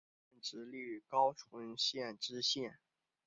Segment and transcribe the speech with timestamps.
[0.31, 2.79] 任直隶高淳县知县。